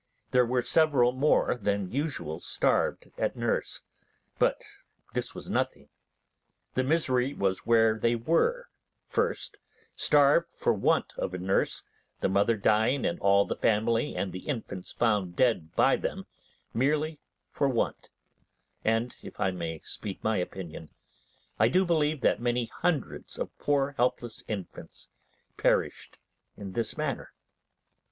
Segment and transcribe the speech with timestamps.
[0.31, 3.81] There were several more than usual starved at nurse,
[4.39, 4.63] but
[5.13, 5.89] this was nothing.
[6.73, 8.69] The misery was where they were,
[9.05, 9.57] first,
[9.95, 11.83] starved for want of a nurse,
[12.19, 16.25] the mother dying and all the family and the infants found dead by them,
[16.73, 17.19] merely
[17.51, 18.09] for want;
[18.83, 20.89] and, if I may speak my opinion,
[21.59, 25.09] I do believe that many hundreds of poor helpless infants
[25.57, 26.17] perished
[26.57, 27.33] in this manner.